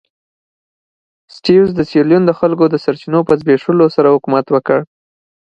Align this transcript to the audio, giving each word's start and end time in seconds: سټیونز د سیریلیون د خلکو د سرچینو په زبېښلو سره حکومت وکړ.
سټیونز 1.35 1.71
د 1.75 1.79
سیریلیون 1.89 2.23
د 2.25 2.31
خلکو 2.39 2.65
د 2.69 2.75
سرچینو 2.83 3.19
په 3.27 3.33
زبېښلو 3.39 3.85
سره 3.95 4.13
حکومت 4.15 4.45
وکړ. 4.51 4.79